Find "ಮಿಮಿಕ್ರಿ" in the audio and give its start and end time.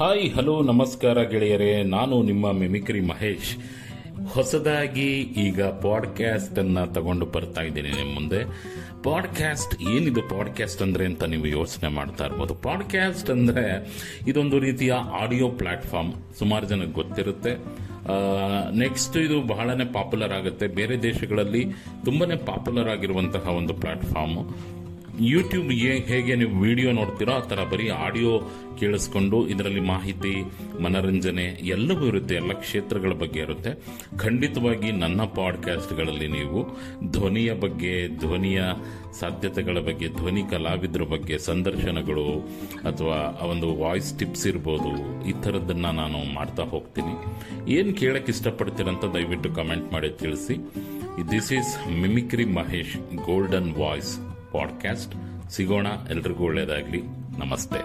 2.52-3.00